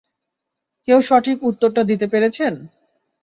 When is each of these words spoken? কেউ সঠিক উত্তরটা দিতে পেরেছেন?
কেউ 0.87 0.99
সঠিক 1.01 1.37
উত্তরটা 1.49 1.81
দিতে 1.83 2.05
পেরেছেন? 2.07 2.53